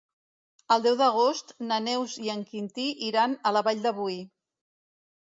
[0.75, 4.17] El deu d'agost na Neus i en Quintí iran a la Vall de Boí.